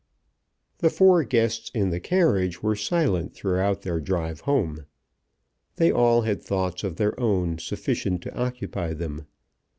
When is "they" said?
5.75-5.91